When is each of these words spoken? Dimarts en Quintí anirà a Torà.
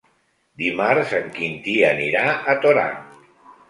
Dimarts 0.61 1.13
en 1.19 1.29
Quintí 1.37 1.79
anirà 1.93 2.27
a 2.57 2.61
Torà. 2.67 2.91